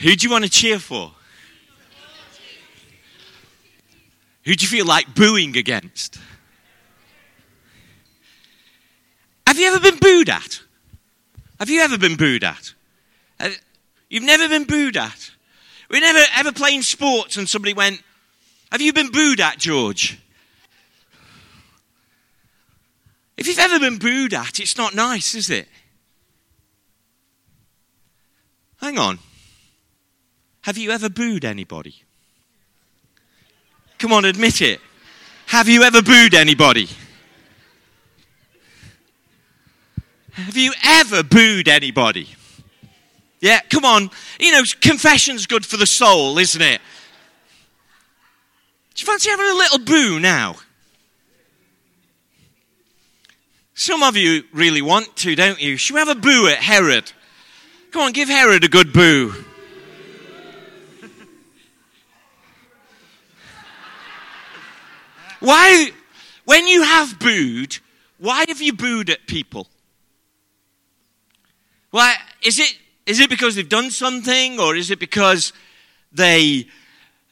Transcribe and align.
Who 0.00 0.16
do 0.16 0.26
you 0.26 0.30
want 0.30 0.44
to 0.44 0.50
cheer 0.50 0.78
for? 0.78 1.12
Who 4.44 4.54
do 4.54 4.64
you 4.64 4.68
feel 4.68 4.86
like 4.86 5.14
booing 5.14 5.58
against? 5.58 6.18
Have 9.46 9.58
you 9.58 9.66
ever 9.66 9.78
been 9.78 9.98
booed 9.98 10.30
at? 10.30 10.62
Have 11.58 11.68
you 11.68 11.82
ever 11.82 11.98
been 11.98 12.16
booed 12.16 12.44
at? 12.44 12.72
Uh, 13.38 13.50
you've 14.08 14.22
never 14.22 14.48
been 14.48 14.64
booed 14.64 14.96
at. 14.96 15.32
We 15.90 16.00
never 16.00 16.24
ever 16.34 16.52
playing 16.52 16.80
sports 16.82 17.36
and 17.36 17.46
somebody 17.46 17.74
went, 17.74 18.00
Have 18.72 18.80
you 18.80 18.94
been 18.94 19.10
booed 19.10 19.40
at, 19.40 19.58
George? 19.58 20.18
If 23.36 23.46
you've 23.46 23.58
ever 23.58 23.78
been 23.78 23.98
booed 23.98 24.32
at, 24.32 24.60
it's 24.60 24.78
not 24.78 24.94
nice, 24.94 25.34
is 25.34 25.50
it? 25.50 25.68
Hang 28.80 28.98
on. 28.98 29.18
Have 30.62 30.76
you 30.76 30.90
ever 30.90 31.08
booed 31.08 31.44
anybody? 31.44 31.94
Come 33.98 34.12
on, 34.12 34.24
admit 34.24 34.60
it. 34.60 34.80
Have 35.46 35.68
you 35.68 35.82
ever 35.82 36.02
booed 36.02 36.34
anybody? 36.34 36.88
Have 40.32 40.56
you 40.56 40.72
ever 40.84 41.22
booed 41.22 41.68
anybody? 41.68 42.28
Yeah, 43.40 43.60
come 43.70 43.84
on. 43.84 44.10
You 44.38 44.52
know, 44.52 44.62
confession's 44.80 45.46
good 45.46 45.64
for 45.64 45.76
the 45.76 45.86
soul, 45.86 46.38
isn't 46.38 46.60
it? 46.62 46.80
Do 48.94 49.02
you 49.02 49.06
fancy 49.06 49.30
having 49.30 49.46
a 49.46 49.54
little 49.54 49.78
boo 49.78 50.20
now? 50.20 50.56
Some 53.74 54.02
of 54.02 54.16
you 54.16 54.44
really 54.52 54.82
want 54.82 55.16
to, 55.16 55.34
don't 55.34 55.60
you? 55.60 55.78
Should 55.78 55.94
we 55.94 56.00
have 56.00 56.08
a 56.08 56.14
boo 56.14 56.48
at 56.48 56.58
Herod? 56.58 57.10
Come 57.92 58.02
on, 58.02 58.12
give 58.12 58.28
Herod 58.28 58.62
a 58.62 58.68
good 58.68 58.92
boo. 58.92 59.32
Why, 65.40 65.90
when 66.44 66.66
you 66.66 66.82
have 66.82 67.18
booed, 67.18 67.78
why 68.18 68.44
have 68.48 68.60
you 68.60 68.74
booed 68.74 69.10
at 69.10 69.26
people? 69.26 69.66
Why, 71.90 72.14
is 72.42 72.58
it, 72.58 72.78
is 73.06 73.18
it 73.20 73.30
because 73.30 73.56
they've 73.56 73.68
done 73.68 73.90
something 73.90 74.60
or 74.60 74.76
is 74.76 74.90
it 74.90 75.00
because 75.00 75.52
they 76.12 76.68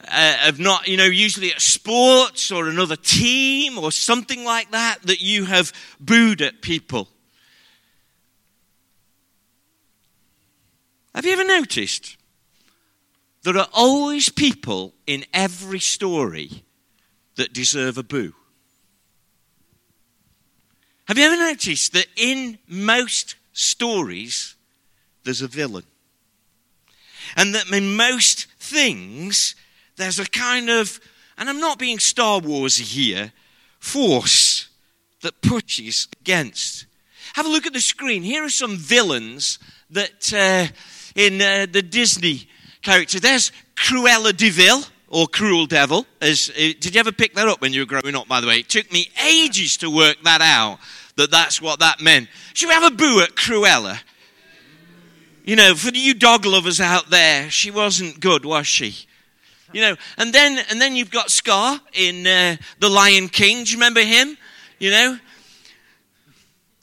uh, 0.01 0.07
have 0.07 0.59
not, 0.59 0.87
you 0.87 0.97
know, 0.97 1.05
usually 1.05 1.51
at 1.51 1.61
sports 1.61 2.51
or 2.51 2.67
another 2.67 2.95
team 2.95 3.77
or 3.77 3.91
something 3.91 4.43
like 4.43 4.71
that, 4.71 5.03
that 5.03 5.21
you 5.21 5.45
have 5.45 5.71
booed 5.99 6.41
at 6.41 6.61
people. 6.61 7.07
Have 11.13 11.25
you 11.25 11.33
ever 11.33 11.45
noticed? 11.45 12.17
There 13.43 13.57
are 13.57 13.67
always 13.73 14.29
people 14.29 14.93
in 15.05 15.25
every 15.33 15.79
story 15.79 16.63
that 17.39 17.53
deserve 17.53 17.97
a 17.97 18.03
boo. 18.03 18.33
Have 21.07 21.17
you 21.17 21.23
ever 21.23 21.37
noticed 21.37 21.93
that 21.93 22.07
in 22.17 22.59
most 22.67 23.35
stories, 23.53 24.55
there's 25.23 25.41
a 25.41 25.47
villain? 25.47 25.85
And 27.37 27.55
that 27.55 27.71
in 27.71 27.95
most 27.95 28.47
things, 28.59 29.55
there's 29.95 30.19
a 30.19 30.25
kind 30.25 30.69
of, 30.69 30.99
and 31.37 31.49
I'm 31.49 31.61
not 31.61 31.79
being 31.79 31.97
Star 31.97 32.41
Warsy 32.41 32.81
here, 32.81 33.31
force 33.79 34.67
that 35.21 35.41
pushes 35.41 36.09
against. 36.19 36.87
Have 37.35 37.45
a 37.45 37.49
look 37.49 37.65
at 37.65 37.73
the 37.73 37.79
screen. 37.79 38.21
Here 38.21 38.43
are 38.43 38.49
some 38.49 38.75
villains 38.75 39.59
that 39.91 40.33
uh, 40.33 40.67
in 41.15 41.41
uh, 41.41 41.67
the 41.71 41.81
Disney 41.81 42.49
character. 42.81 43.21
There's 43.21 43.53
Cruella 43.75 44.35
de 44.35 44.49
or 45.09 45.27
Cruel 45.27 45.65
Devil. 45.65 46.05
As, 46.21 46.49
uh, 46.49 46.73
did 46.79 46.93
you 46.93 46.99
ever 46.99 47.11
pick 47.11 47.33
that 47.33 47.47
up 47.47 47.61
when 47.61 47.73
you 47.73 47.81
were 47.81 47.85
growing 47.85 48.15
up, 48.15 48.27
by 48.27 48.39
the 48.39 48.47
way? 48.47 48.59
It 48.59 48.69
took 48.69 48.91
me 48.91 49.11
ages 49.27 49.77
to 49.77 49.89
work 49.89 50.17
that 50.23 50.41
out, 50.41 50.79
that 51.17 51.31
that's 51.31 51.61
what 51.61 51.79
that 51.79 51.99
meant. 51.99 52.29
Should 52.53 52.69
we 52.69 52.73
have 52.73 52.91
a 52.91 52.95
boo 52.95 53.21
at 53.21 53.35
Cruella? 53.35 53.99
You 55.43 55.55
know, 55.55 55.73
for 55.73 55.89
you 55.89 56.13
dog 56.13 56.45
lovers 56.45 56.79
out 56.79 57.09
there, 57.09 57.49
she 57.49 57.71
wasn't 57.71 58.19
good, 58.19 58.45
was 58.45 58.67
she? 58.67 59.07
You 59.71 59.81
know, 59.81 59.95
and 60.17 60.33
then 60.33 60.63
and 60.69 60.81
then 60.81 60.95
you've 60.95 61.11
got 61.11 61.31
Scar 61.31 61.79
in 61.93 62.25
uh, 62.25 62.57
The 62.79 62.89
Lion 62.89 63.29
King. 63.29 63.63
Do 63.63 63.71
you 63.71 63.77
remember 63.77 64.01
him? 64.01 64.37
You 64.79 64.91
know, 64.91 65.19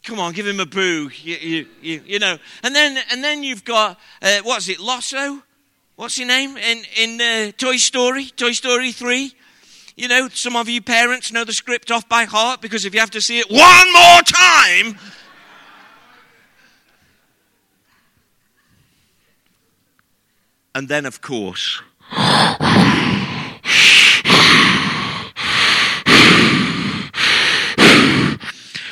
come 0.04 0.20
on, 0.20 0.32
give 0.32 0.46
him 0.46 0.60
a 0.60 0.66
boo. 0.66 1.10
You, 1.22 1.36
you, 1.36 1.66
you, 1.80 2.02
you 2.06 2.18
know, 2.18 2.38
and 2.62 2.74
then 2.74 3.02
and 3.10 3.22
then 3.22 3.42
you've 3.42 3.64
got 3.64 3.98
uh, 4.22 4.40
what's 4.42 4.68
it, 4.68 4.78
Lotso? 4.78 5.42
What's 5.96 6.18
your 6.18 6.28
name 6.28 6.58
in 6.58 6.84
in 6.94 7.20
uh, 7.22 7.52
Toy 7.56 7.76
Story? 7.78 8.26
Toy 8.26 8.52
Story 8.52 8.92
three. 8.92 9.32
You 9.96 10.08
know, 10.08 10.28
some 10.28 10.54
of 10.54 10.68
you 10.68 10.82
parents 10.82 11.32
know 11.32 11.42
the 11.42 11.54
script 11.54 11.90
off 11.90 12.06
by 12.06 12.24
heart 12.24 12.60
because 12.60 12.84
if 12.84 12.92
you 12.92 13.00
have 13.00 13.12
to 13.12 13.20
see 13.22 13.38
it 13.38 13.46
one 13.48 13.92
more 13.94 14.20
time. 14.22 14.98
And 20.74 20.86
then, 20.90 21.06
of 21.06 21.22
course, 21.22 21.80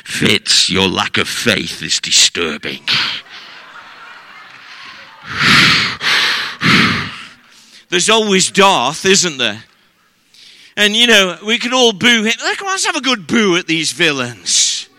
Fitz, 0.03 0.71
your 0.71 0.87
lack 0.87 1.19
of 1.19 1.27
faith 1.27 1.83
is 1.83 1.99
disturbing. 1.99 2.81
There's 7.95 8.09
always 8.09 8.51
Darth, 8.51 9.05
isn't 9.05 9.37
there? 9.37 9.63
And 10.75 10.97
you 10.97 11.07
know, 11.07 11.37
we 11.45 11.57
can 11.57 11.73
all 11.73 11.93
boo 11.93 12.23
him. 12.23 12.33
Let's 12.43 12.85
have 12.85 12.97
a 12.97 13.01
good 13.01 13.25
boo 13.25 13.55
at 13.55 13.67
these 13.67 13.93
villains. 13.93 14.89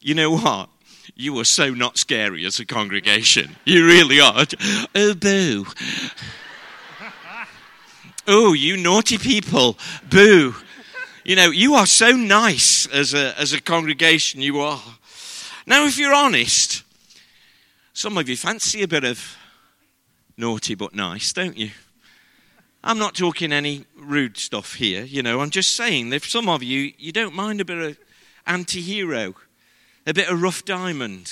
You 0.00 0.14
know 0.14 0.30
what? 0.30 0.70
You 1.14 1.38
are 1.38 1.44
so 1.44 1.74
not 1.74 1.98
scary 1.98 2.46
as 2.46 2.58
a 2.60 2.64
congregation. 2.64 3.56
You 3.66 3.84
really 3.84 4.20
are. 4.20 4.46
Oh, 4.94 5.12
boo. 5.12 5.66
Oh, 8.26 8.54
you 8.54 8.78
naughty 8.78 9.18
people. 9.18 9.76
Boo. 10.08 10.54
You 11.24 11.36
know, 11.36 11.50
you 11.50 11.74
are 11.74 11.84
so 11.84 12.12
nice 12.12 12.86
as 12.86 13.12
a, 13.12 13.38
as 13.38 13.52
a 13.52 13.60
congregation, 13.60 14.40
you 14.40 14.60
are. 14.60 14.80
Now, 15.66 15.84
if 15.84 15.98
you're 15.98 16.14
honest, 16.14 16.84
some 17.92 18.16
of 18.16 18.30
you 18.30 18.36
fancy 18.38 18.80
a 18.80 18.88
bit 18.88 19.04
of 19.04 19.37
naughty 20.38 20.74
but 20.74 20.94
nice, 20.94 21.32
don't 21.32 21.56
you? 21.56 21.70
I'm 22.82 22.98
not 22.98 23.14
talking 23.14 23.52
any 23.52 23.84
rude 23.96 24.38
stuff 24.38 24.74
here, 24.74 25.02
you 25.02 25.22
know. 25.22 25.40
I'm 25.40 25.50
just 25.50 25.76
saying, 25.76 26.12
if 26.12 26.26
some 26.26 26.48
of 26.48 26.62
you, 26.62 26.92
you 26.96 27.12
don't 27.12 27.34
mind 27.34 27.60
a 27.60 27.64
bit 27.64 27.78
of 27.78 27.98
anti 28.46 28.80
hero 28.80 29.34
a 30.08 30.14
bit 30.14 30.30
of 30.30 30.40
rough 30.40 30.64
diamond, 30.64 31.30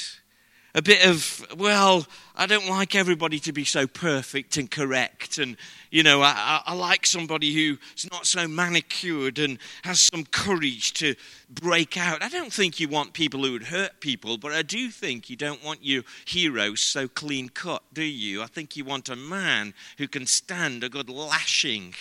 a 0.76 0.82
bit 0.82 1.06
of, 1.06 1.46
well, 1.56 2.06
I 2.36 2.44
don't 2.44 2.68
like 2.68 2.94
everybody 2.94 3.38
to 3.40 3.52
be 3.52 3.64
so 3.64 3.86
perfect 3.86 4.58
and 4.58 4.70
correct. 4.70 5.38
And, 5.38 5.56
you 5.90 6.02
know, 6.02 6.20
I, 6.20 6.60
I, 6.66 6.74
like 6.74 7.06
somebody 7.06 7.54
who's 7.54 8.06
not 8.12 8.26
so 8.26 8.46
manicured 8.46 9.38
and 9.38 9.58
has 9.84 10.02
some 10.02 10.26
courage 10.26 10.92
to 10.94 11.14
break 11.48 11.96
out. 11.96 12.22
I 12.22 12.28
don't 12.28 12.52
think 12.52 12.78
you 12.78 12.88
want 12.88 13.14
people 13.14 13.42
who 13.42 13.52
would 13.52 13.62
hurt 13.62 14.00
people, 14.00 14.36
but 14.36 14.52
I 14.52 14.60
do 14.60 14.90
think 14.90 15.30
you 15.30 15.36
don't 15.36 15.64
want 15.64 15.82
your 15.82 16.02
heroes 16.26 16.82
so 16.82 17.08
clean 17.08 17.48
cut, 17.48 17.82
do 17.94 18.04
you? 18.04 18.42
I 18.42 18.46
think 18.46 18.76
you 18.76 18.84
want 18.84 19.08
a 19.08 19.16
man 19.16 19.72
who 19.96 20.06
can 20.06 20.26
stand 20.26 20.84
a 20.84 20.90
good 20.90 21.08
lashing. 21.08 21.94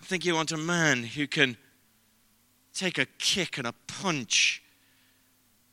I 0.00 0.04
think 0.06 0.24
you 0.24 0.34
want 0.34 0.50
a 0.50 0.56
man 0.56 1.04
who 1.04 1.28
can 1.28 1.56
take 2.74 2.98
a 2.98 3.06
kick 3.06 3.58
and 3.58 3.66
a 3.68 3.74
punch 3.86 4.61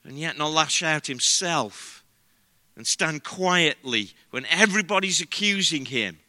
and 0.04 0.18
yet 0.18 0.38
not 0.38 0.52
lash 0.52 0.82
out 0.82 1.08
himself 1.08 2.04
and 2.76 2.88
stand 2.88 3.24
quietly 3.24 4.12
when 4.32 4.46
everybody's 4.46 5.22
accusing 5.22 5.86
him. 5.86 6.20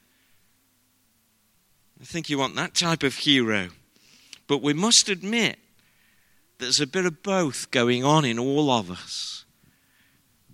I 2.00 2.04
think 2.04 2.28
you 2.28 2.38
want 2.38 2.56
that 2.56 2.74
type 2.74 3.02
of 3.02 3.14
hero. 3.14 3.68
But 4.46 4.62
we 4.62 4.72
must 4.72 5.08
admit 5.08 5.58
there's 6.58 6.80
a 6.80 6.86
bit 6.86 7.06
of 7.06 7.22
both 7.22 7.70
going 7.70 8.04
on 8.04 8.24
in 8.24 8.38
all 8.38 8.70
of 8.70 8.90
us. 8.90 9.44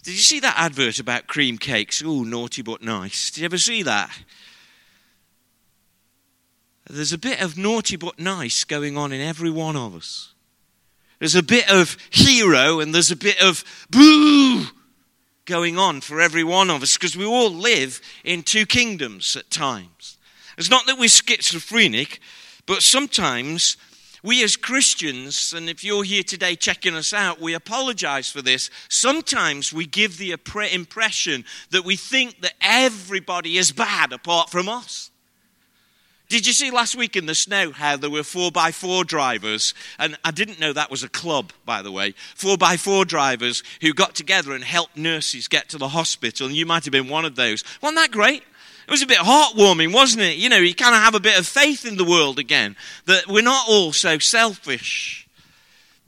Did 0.03 0.13
you 0.13 0.19
see 0.19 0.41
that 0.41 0.59
advert 0.59 0.99
about 0.99 1.27
cream 1.27 1.59
cakes? 1.59 2.03
Oh, 2.05 2.23
naughty 2.23 2.63
but 2.63 2.83
nice. 2.83 3.31
Did 3.31 3.41
you 3.41 3.45
ever 3.47 3.59
see 3.59 3.83
that? 3.83 4.11
There's 6.89 7.13
a 7.13 7.19
bit 7.19 7.41
of 7.41 7.57
naughty 7.57 7.97
but 7.97 8.19
nice 8.19 8.63
going 8.63 8.97
on 8.97 9.13
in 9.13 9.21
every 9.21 9.51
one 9.51 9.77
of 9.77 9.97
us. 9.97 10.35
There's 11.19 11.35
a 11.35 11.43
bit 11.43 11.71
of 11.71 11.97
hero 12.11 12.81
and 12.81 12.95
there's 12.95 13.11
a 13.11 13.17
bit 13.17 13.43
of 13.43 13.65
boo 13.91 14.67
going 15.47 15.79
on 15.79 16.01
for 16.01 16.21
every 16.21 16.45
one 16.45 16.71
of 16.71 16.83
us 16.83 16.95
because 16.95 17.17
we 17.17 17.25
all 17.25 17.51
live 17.51 18.01
in 18.25 18.43
two 18.43 18.67
kingdoms 18.67 19.37
at 19.37 19.51
times. 19.51 20.19
It's 20.59 20.71
not 20.71 20.87
that 20.87 20.99
we're 20.99 21.09
schizophrenic, 21.09 22.21
but 22.67 22.83
sometimes 22.83 23.77
we 24.23 24.43
as 24.43 24.57
Christians, 24.57 25.53
and 25.53 25.69
if 25.69 25.85
you're 25.85 26.03
here 26.03 26.25
today 26.25 26.57
checking 26.57 26.97
us 26.97 27.13
out, 27.13 27.41
we 27.41 27.55
apologize 27.55 28.29
for 28.29 28.43
this. 28.43 28.71
Sometimes 28.89 29.73
we 29.73 29.87
give 29.87 30.19
the 30.19 30.33
impression 30.73 31.45
that 31.71 31.85
we 31.85 31.95
think 31.95 32.41
that 32.41 32.55
everybody 32.61 33.57
is 33.57 33.71
bad 33.71 34.13
apart 34.13 34.51
from 34.51 34.69
us. 34.69 35.11
Did 36.29 36.45
you 36.45 36.53
see 36.53 36.73
last 36.73 36.97
week 36.97 37.15
in 37.15 37.27
the 37.27 37.37
snow 37.37 37.71
how 37.71 37.97
there 37.97 38.11
were 38.11 38.25
four 38.25 38.51
by 38.51 38.73
four 38.73 39.05
drivers? 39.05 39.75
And 39.99 40.19
I 40.25 40.33
didn't 40.33 40.59
know 40.59 40.73
that 40.73 40.91
was 40.91 41.05
a 41.05 41.09
club, 41.09 41.53
by 41.65 41.83
the 41.83 41.93
way. 41.93 42.15
Four 42.35 42.57
by 42.57 42.77
four 42.77 43.05
drivers 43.05 43.63
who 43.81 43.95
got 43.95 44.17
together 44.17 44.53
and 44.53 44.65
helped 44.65 44.97
nurses 44.97 45.47
get 45.47 45.69
to 45.69 45.79
the 45.79 45.89
hospital. 45.89 46.49
And 46.49 46.57
you 46.57 46.67
might 46.67 46.85
have 46.85 46.93
been 46.93 47.09
one 47.09 47.25
of 47.25 47.37
those. 47.37 47.63
Wasn't 47.81 47.97
that 47.99 48.11
great? 48.11 48.43
It 48.87 48.91
was 48.91 49.03
a 49.03 49.07
bit 49.07 49.19
heartwarming, 49.19 49.93
wasn't 49.93 50.23
it? 50.23 50.37
You 50.37 50.49
know, 50.49 50.59
you 50.59 50.75
kind 50.75 50.95
of 50.95 51.03
have 51.03 51.15
a 51.15 51.21
bit 51.21 51.39
of 51.39 51.47
faith 51.47 51.85
in 51.85 51.97
the 51.97 52.05
world 52.05 52.39
again, 52.39 52.77
that 53.07 53.29
we're 53.29 53.43
not 53.43 53.69
all 53.69 53.93
so 53.93 54.19
selfish. 54.19 55.29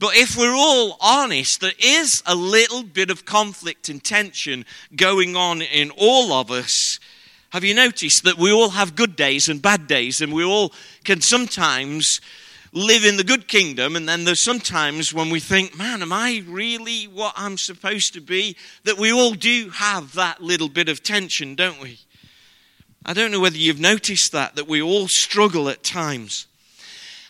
But 0.01 0.15
if 0.15 0.37
we're 0.37 0.55
all 0.55 0.97
honest, 1.01 1.61
there 1.61 1.73
is 1.79 2.23
a 2.25 2.37
little 2.37 2.85
bit 2.85 3.11
of 3.11 3.25
conflict 3.25 3.89
and 3.89 4.03
tension 4.03 4.65
going 4.95 5.35
on 5.35 5.61
in 5.61 5.91
all 5.91 6.33
of 6.33 6.53
us. 6.53 7.01
Have 7.51 7.65
you 7.65 7.75
noticed 7.75 8.25
that 8.25 8.37
we 8.37 8.53
all 8.53 8.71
have 8.71 8.95
good 8.95 9.17
days 9.17 9.49
and 9.49 9.63
bad 9.63 9.87
days, 9.87 10.21
and 10.21 10.33
we 10.35 10.45
all 10.45 10.73
can 11.05 11.23
sometimes 11.23 12.21
live 12.73 13.07
in 13.07 13.17
the 13.17 13.25
good 13.25 13.49
kingdom, 13.49 13.97
and 13.97 14.07
then 14.07 14.25
there's 14.25 14.41
sometimes 14.41 15.15
when 15.15 15.31
we 15.31 15.41
think, 15.41 15.77
man, 15.77 16.03
am 16.03 16.13
I 16.13 16.43
really 16.47 17.05
what 17.05 17.33
I'm 17.37 17.57
supposed 17.57 18.13
to 18.15 18.21
be? 18.21 18.55
That 18.85 18.99
we 18.99 19.11
all 19.11 19.33
do 19.33 19.71
have 19.71 20.13
that 20.13 20.43
little 20.43 20.69
bit 20.69 20.91
of 20.91 21.03
tension, 21.03 21.55
don't 21.55 21.81
we? 21.81 22.01
I 23.07 23.15
don't 23.15 23.31
know 23.31 23.41
whether 23.41 23.57
you've 23.57 23.81
noticed 23.81 24.33
that, 24.33 24.57
that 24.57 24.69
we 24.69 24.83
all 24.83 25.09
struggle 25.09 25.71
at 25.71 25.83
times. 25.83 26.47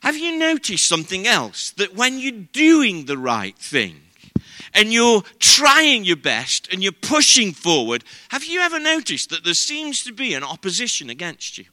Have 0.02 0.16
you 0.16 0.36
noticed 0.36 0.88
something 0.88 1.28
else? 1.28 1.70
That 1.70 1.94
when 1.94 2.18
you're 2.18 2.32
doing 2.32 3.04
the 3.04 3.18
right 3.18 3.56
thing 3.56 4.00
and 4.78 4.92
you're 4.92 5.22
trying 5.40 6.04
your 6.04 6.16
best 6.16 6.72
and 6.72 6.82
you're 6.82 6.92
pushing 6.92 7.52
forward, 7.52 8.04
have 8.30 8.44
you 8.44 8.60
ever 8.60 8.78
noticed 8.78 9.28
that 9.30 9.44
there 9.44 9.52
seems 9.52 10.02
to 10.04 10.12
be 10.12 10.32
an 10.32 10.42
opposition 10.42 11.10
against 11.10 11.58
you? 11.58 11.64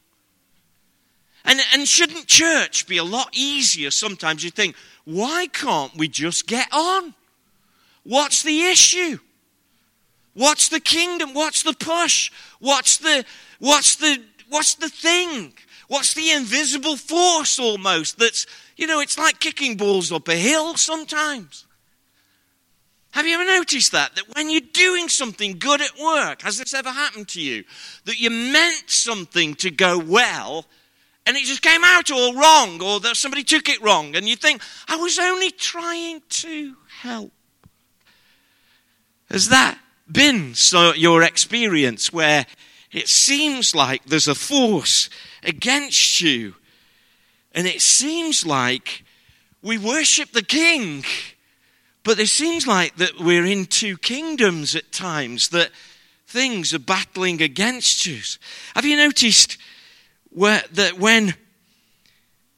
And, 1.44 1.60
and 1.72 1.86
shouldn't 1.86 2.26
church 2.26 2.86
be 2.86 2.98
a 2.98 3.04
lot 3.04 3.28
easier 3.32 3.90
sometimes? 3.90 4.42
You 4.42 4.50
think, 4.50 4.76
why 5.04 5.46
can't 5.46 5.96
we 5.96 6.08
just 6.08 6.46
get 6.46 6.68
on? 6.72 7.14
What's 8.02 8.42
the 8.42 8.64
issue? 8.64 9.18
What's 10.34 10.68
the 10.68 10.80
kingdom? 10.80 11.32
What's 11.32 11.62
the 11.62 11.72
push? 11.72 12.30
What's 12.58 12.98
the, 12.98 13.24
What's 13.58 13.96
the, 13.96 14.22
what's 14.48 14.74
the 14.74 14.88
thing? 14.88 15.54
What's 15.88 16.14
the 16.14 16.30
invisible 16.30 16.96
force 16.96 17.58
almost 17.58 18.18
that's, 18.18 18.46
you 18.76 18.86
know, 18.86 19.00
it's 19.00 19.18
like 19.18 19.40
kicking 19.40 19.76
balls 19.76 20.12
up 20.12 20.28
a 20.28 20.34
hill 20.34 20.74
sometimes. 20.74 21.65
Have 23.16 23.26
you 23.26 23.32
ever 23.32 23.46
noticed 23.46 23.92
that? 23.92 24.14
That 24.14 24.36
when 24.36 24.50
you're 24.50 24.60
doing 24.60 25.08
something 25.08 25.58
good 25.58 25.80
at 25.80 25.98
work, 25.98 26.42
has 26.42 26.58
this 26.58 26.74
ever 26.74 26.90
happened 26.90 27.28
to 27.28 27.40
you? 27.40 27.64
That 28.04 28.20
you 28.20 28.28
meant 28.28 28.90
something 28.90 29.54
to 29.54 29.70
go 29.70 29.98
well 29.98 30.66
and 31.24 31.34
it 31.34 31.44
just 31.44 31.62
came 31.62 31.82
out 31.82 32.10
all 32.10 32.34
wrong 32.34 32.82
or 32.82 33.00
that 33.00 33.16
somebody 33.16 33.42
took 33.42 33.70
it 33.70 33.80
wrong 33.80 34.14
and 34.14 34.28
you 34.28 34.36
think, 34.36 34.60
I 34.86 34.96
was 34.96 35.18
only 35.18 35.50
trying 35.50 36.20
to 36.28 36.76
help. 37.00 37.32
Has 39.30 39.48
that 39.48 39.78
been 40.12 40.54
so 40.54 40.92
your 40.92 41.22
experience 41.22 42.12
where 42.12 42.44
it 42.92 43.08
seems 43.08 43.74
like 43.74 44.04
there's 44.04 44.28
a 44.28 44.34
force 44.34 45.08
against 45.42 46.20
you. 46.20 46.54
And 47.52 47.66
it 47.66 47.80
seems 47.80 48.44
like 48.44 49.04
we 49.62 49.78
worship 49.78 50.32
the 50.32 50.42
king. 50.42 51.02
But 52.06 52.20
it 52.20 52.28
seems 52.28 52.68
like 52.68 52.94
that 52.98 53.18
we're 53.18 53.44
in 53.44 53.66
two 53.66 53.98
kingdoms 53.98 54.76
at 54.76 54.92
times, 54.92 55.48
that 55.48 55.72
things 56.28 56.72
are 56.72 56.78
battling 56.78 57.42
against 57.42 58.06
us. 58.06 58.38
Have 58.76 58.84
you 58.84 58.96
noticed 58.96 59.58
where, 60.30 60.62
that 60.74 61.00
when 61.00 61.34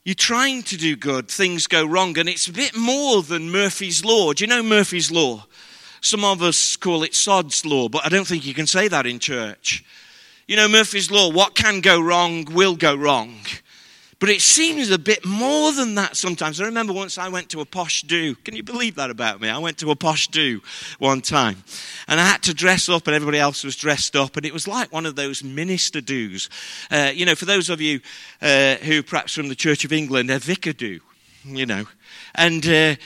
you're 0.04 0.14
trying 0.14 0.64
to 0.64 0.76
do 0.76 0.96
good, 0.96 1.28
things 1.28 1.66
go 1.66 1.86
wrong? 1.86 2.18
And 2.18 2.28
it's 2.28 2.46
a 2.46 2.52
bit 2.52 2.76
more 2.76 3.22
than 3.22 3.50
Murphy's 3.50 4.04
Law. 4.04 4.34
Do 4.34 4.44
you 4.44 4.48
know 4.48 4.62
Murphy's 4.62 5.10
Law? 5.10 5.46
Some 6.02 6.26
of 6.26 6.42
us 6.42 6.76
call 6.76 7.02
it 7.02 7.14
Sod's 7.14 7.64
Law, 7.64 7.88
but 7.88 8.04
I 8.04 8.10
don't 8.10 8.26
think 8.26 8.44
you 8.44 8.52
can 8.52 8.66
say 8.66 8.86
that 8.88 9.06
in 9.06 9.18
church. 9.18 9.82
You 10.46 10.56
know, 10.56 10.68
Murphy's 10.68 11.10
Law, 11.10 11.32
what 11.32 11.54
can 11.54 11.80
go 11.80 11.98
wrong 11.98 12.44
will 12.52 12.76
go 12.76 12.94
wrong. 12.94 13.34
But 14.20 14.30
it 14.30 14.40
seems 14.40 14.90
a 14.90 14.98
bit 14.98 15.24
more 15.24 15.72
than 15.72 15.94
that 15.94 16.16
sometimes. 16.16 16.60
I 16.60 16.64
remember 16.64 16.92
once 16.92 17.18
I 17.18 17.28
went 17.28 17.50
to 17.50 17.60
a 17.60 17.64
posh 17.64 18.02
do. 18.02 18.34
Can 18.34 18.56
you 18.56 18.64
believe 18.64 18.96
that 18.96 19.10
about 19.10 19.40
me? 19.40 19.48
I 19.48 19.58
went 19.58 19.78
to 19.78 19.92
a 19.92 19.96
posh 19.96 20.26
do 20.26 20.60
one 20.98 21.20
time. 21.20 21.62
And 22.08 22.18
I 22.18 22.26
had 22.26 22.42
to 22.44 22.54
dress 22.54 22.88
up, 22.88 23.06
and 23.06 23.14
everybody 23.14 23.38
else 23.38 23.62
was 23.62 23.76
dressed 23.76 24.16
up. 24.16 24.36
And 24.36 24.44
it 24.44 24.52
was 24.52 24.66
like 24.66 24.92
one 24.92 25.06
of 25.06 25.14
those 25.14 25.44
minister 25.44 26.00
do's. 26.00 26.50
Uh, 26.90 27.12
you 27.14 27.26
know, 27.26 27.36
for 27.36 27.44
those 27.44 27.70
of 27.70 27.80
you 27.80 28.00
uh, 28.42 28.74
who 28.76 29.04
perhaps 29.04 29.34
from 29.34 29.48
the 29.48 29.54
Church 29.54 29.84
of 29.84 29.92
England, 29.92 30.32
a 30.32 30.40
vicar 30.40 30.72
do, 30.72 30.98
you 31.44 31.66
know. 31.66 31.84
And 32.34 32.66
uh, 32.66 32.96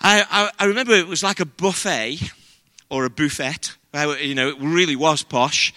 I, 0.00 0.24
I, 0.30 0.50
I 0.56 0.64
remember 0.66 0.92
it 0.92 1.08
was 1.08 1.24
like 1.24 1.40
a 1.40 1.46
buffet 1.46 2.20
or 2.90 3.04
a 3.06 3.10
buffet. 3.10 3.76
You 3.92 4.36
know, 4.36 4.50
it 4.50 4.56
really 4.60 4.94
was 4.94 5.24
posh. 5.24 5.74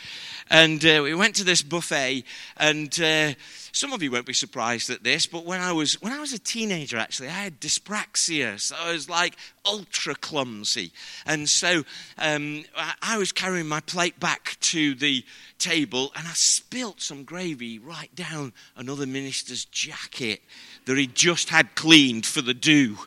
And 0.52 0.86
uh, 0.86 1.02
we 1.02 1.16
went 1.16 1.36
to 1.38 1.44
this 1.44 1.64
buffet, 1.64 2.26
and 2.58 2.94
uh, 3.02 3.34
some 3.74 3.92
of 3.92 4.04
you 4.04 4.12
won't 4.12 4.28
be 4.28 4.34
surprised 4.34 4.92
at 4.92 5.04
this, 5.04 5.26
but 5.26 5.46
when 5.46 5.60
I 5.60 5.72
was 5.72 6.00
when 6.00 6.14
I 6.14 6.20
was 6.20 6.32
a 6.32 6.38
teenager, 6.38 6.96
actually, 6.96 7.30
I 7.30 7.32
had 7.32 7.60
dyspraxia, 7.60 8.60
so 8.60 8.76
I 8.80 8.94
was 8.94 9.10
like 9.10 9.36
ultra 9.66 10.14
clumsy, 10.14 10.92
and 11.26 11.50
so 11.50 11.84
um, 12.20 12.66
I 13.02 13.18
was 13.18 13.32
carrying 13.32 13.68
my 13.68 13.80
plate 13.80 14.20
back 14.20 14.58
to 14.62 14.94
the 14.94 15.26
table, 15.58 16.12
and 16.16 16.28
I 16.28 16.34
spilt 16.34 17.02
some 17.02 17.24
gravy 17.24 17.80
right 17.80 18.14
down 18.14 18.54
another 18.78 19.08
minister's 19.08 19.66
jacket 19.66 20.42
that 20.86 20.98
he 20.98 21.08
just 21.08 21.50
had 21.50 21.74
cleaned 21.74 22.28
for 22.28 22.44
the 22.44 22.54
do, 22.54 23.00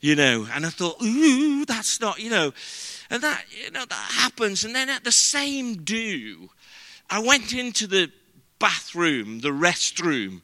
you 0.00 0.16
know, 0.16 0.48
and 0.52 0.66
I 0.66 0.70
thought, 0.70 1.00
ooh, 1.00 1.64
that's 1.64 2.00
not, 2.00 2.18
you 2.18 2.30
know. 2.30 2.52
And 3.08 3.22
that, 3.22 3.44
you 3.50 3.70
know, 3.70 3.84
that 3.84 3.94
happens. 3.94 4.64
And 4.64 4.74
then 4.74 4.88
at 4.88 5.04
the 5.04 5.12
same 5.12 5.76
do, 5.84 6.50
I 7.08 7.20
went 7.20 7.54
into 7.54 7.86
the 7.86 8.10
bathroom, 8.58 9.40
the 9.40 9.50
restroom, 9.50 10.42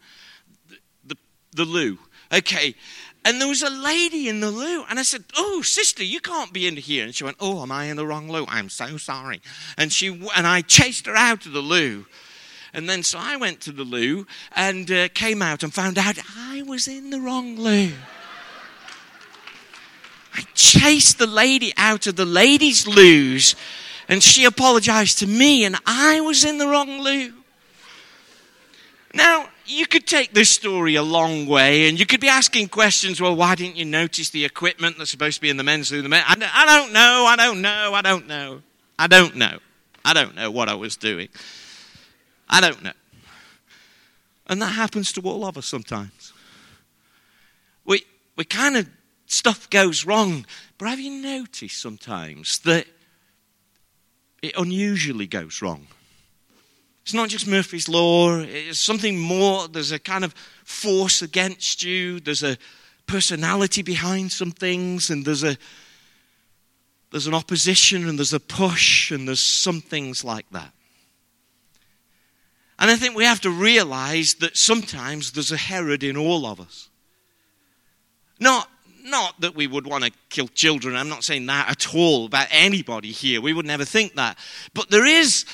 the, 0.69 0.77
the, 1.07 1.17
the 1.53 1.65
loo. 1.65 1.99
Okay. 2.33 2.75
And 3.25 3.41
there 3.41 3.49
was 3.49 3.63
a 3.63 3.71
lady 3.71 4.29
in 4.29 4.41
the 4.41 4.51
loo. 4.51 4.85
And 4.89 4.99
I 4.99 5.03
said, 5.03 5.25
Oh, 5.37 5.63
sister, 5.63 6.05
you 6.05 6.21
can't 6.21 6.53
be 6.53 6.67
in 6.67 6.77
here. 6.77 7.05
And 7.05 7.15
she 7.15 7.25
went, 7.25 7.37
Oh, 7.41 7.63
am 7.63 7.73
I 7.73 7.85
in 7.85 7.97
the 7.97 8.07
wrong 8.07 8.29
loo? 8.29 8.45
I'm 8.49 8.69
so 8.69 8.97
sorry. 8.97 9.41
And, 9.79 9.93
she, 9.93 10.09
and 10.37 10.47
I 10.47 10.61
chased 10.61 11.07
her 11.07 11.17
out 11.17 11.47
of 11.47 11.53
the 11.53 11.61
loo. 11.61 12.07
And 12.73 12.89
then 12.89 13.03
so 13.03 13.19
I 13.21 13.37
went 13.37 13.61
to 13.63 13.73
the 13.73 13.85
loo 13.85 14.27
and 14.53 14.91
uh, 14.91 15.09
came 15.09 15.43
out 15.43 15.63
and 15.63 15.73
found 15.73 15.97
out 15.97 16.19
I 16.37 16.63
was 16.63 16.89
in 16.89 17.11
the 17.11 17.21
wrong 17.21 17.57
loo. 17.57 17.93
I 20.35 20.43
chased 20.55 21.19
the 21.19 21.29
lady 21.29 21.73
out 21.77 22.09
of 22.09 22.17
the 22.17 22.25
ladies' 22.25 22.89
loos 22.89 23.55
and 24.09 24.23
she 24.23 24.45
apologized 24.45 25.19
to 25.21 25.27
me, 25.27 25.65
and 25.65 25.77
I 25.87 26.21
was 26.21 26.45
in 26.45 26.59
the 26.59 26.67
wrong 26.67 27.01
loo. 27.01 27.33
Now, 29.15 29.49
you 29.67 29.87
could 29.87 30.07
take 30.07 30.35
this 30.35 30.51
story 30.51 30.97
a 30.97 31.03
long 31.03 31.47
way, 31.47 31.89
and 31.89 31.99
you 31.99 32.05
could 32.05 32.21
be 32.21 32.29
asking 32.29 32.69
questions. 32.69 33.21
Well, 33.21 33.37
why 33.37 33.55
didn't 33.55 33.77
you 33.77 33.85
notice 33.85 34.31
the 34.31 34.45
equipment 34.45 34.99
that's 34.99 35.11
supposed 35.11 35.37
to 35.37 35.41
be 35.41 35.51
in 35.51 35.57
the 35.57 35.63
men's 35.63 35.91
room? 35.93 36.03
The 36.03 36.09
men? 36.09 36.25
I, 36.27 36.35
I 36.53 36.67
don't 36.67 36.93
know. 36.93 37.27
I 37.29 37.37
don't 37.37 37.63
know. 37.63 37.93
I 37.95 38.03
don't 38.03 38.27
know. 38.27 38.63
I 38.99 39.07
don't 39.07 39.37
know. 39.37 39.59
I 40.05 40.13
don't 40.13 40.35
know 40.35 40.51
what 40.51 40.69
I 40.69 40.75
was 40.75 40.97
doing. 40.97 41.29
I 42.49 42.61
don't 42.61 42.83
know. 42.83 42.93
And 44.47 44.61
that 44.61 44.73
happens 44.73 45.13
to 45.13 45.23
all 45.23 45.47
of 45.47 45.57
us 45.57 45.67
sometimes. 45.67 46.33
We, 47.85 48.05
we 48.37 48.45
kind 48.45 48.77
of, 48.77 48.89
stuff 49.27 49.71
goes 49.71 50.05
wrong. 50.05 50.45
But 50.77 50.89
have 50.89 51.01
you 51.01 51.23
noticed 51.23 51.81
sometimes 51.81 52.59
that 52.61 52.87
it 54.45 54.53
unusually 54.59 55.27
goes 55.27 55.63
wrong. 55.63 55.87
It's 57.05 57.13
not 57.13 57.29
just 57.29 57.47
Murphy's 57.47 57.87
Law, 57.87 58.39
it's 58.39 58.81
something 58.81 59.19
more. 59.19 59.69
There's 59.69 59.93
a 59.93 59.99
kind 59.99 60.25
of 60.25 60.33
force 60.65 61.21
against 61.21 61.85
you, 61.85 62.19
there's 62.19 62.43
a 62.43 62.57
personality 63.07 63.83
behind 63.83 64.33
some 64.33 64.51
things, 64.51 65.11
and 65.11 65.23
there's 65.23 65.45
a 65.45 65.59
there's 67.11 67.27
an 67.27 67.35
opposition 67.35 68.09
and 68.09 68.19
there's 68.19 68.33
a 68.33 68.41
push 68.41 69.13
and 69.13 69.29
there's 69.29 69.39
some 69.39 69.81
things 69.81 70.25
like 70.25 70.51
that. 70.51 70.73
And 72.79 72.91
I 72.91 72.97
think 72.97 73.15
we 73.15 73.25
have 73.25 73.41
to 73.43 73.51
realize 73.51 74.35
that 74.37 74.57
sometimes 74.57 75.31
there's 75.31 75.53
a 75.53 75.57
Herod 75.57 76.03
in 76.03 76.17
all 76.17 76.45
of 76.45 76.59
us. 76.59 76.89
Not 78.41 78.69
not 79.05 79.43
that 79.43 79.55
we 79.55 79.67
would 79.67 79.87
want 79.87 80.05
to 80.05 80.11
kill 80.31 80.49
children. 80.49 80.97
I'm 80.97 81.11
not 81.11 81.23
saying 81.23 81.45
that 81.47 81.69
at 81.69 81.95
all 81.95 82.25
about 82.25 82.49
anybody 82.51 83.13
here. 83.13 83.43
We 83.43 83.53
would 83.53 83.67
never 83.67 83.85
think 83.85 84.15
that. 84.15 84.39
But 84.73 84.89
there 84.89 85.05
is 85.05 85.45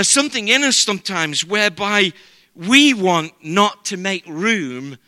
something 0.00 0.48
in 0.48 0.64
us 0.64 0.76
sometimes 0.76 1.44
whereby 1.44 2.12
we 2.54 2.94
want 2.94 3.32
not 3.42 3.84
to 3.86 3.96
make 3.96 4.26
room 4.26 4.98